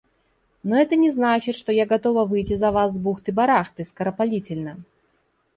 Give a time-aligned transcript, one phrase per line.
[0.63, 4.83] Но это не значит, что я готова выйти за Вас с бухты-барахты, скоропалительно.